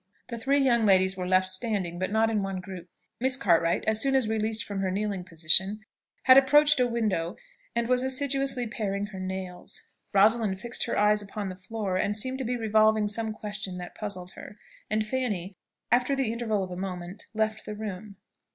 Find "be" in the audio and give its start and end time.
12.43-12.57